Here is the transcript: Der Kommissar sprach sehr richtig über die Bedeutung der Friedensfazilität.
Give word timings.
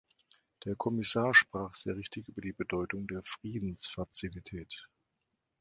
Der 0.65 0.75
Kommissar 0.75 1.31
sprach 1.35 1.75
sehr 1.75 1.95
richtig 1.95 2.27
über 2.27 2.41
die 2.41 2.53
Bedeutung 2.53 3.05
der 3.05 3.21
Friedensfazilität. 3.23 4.89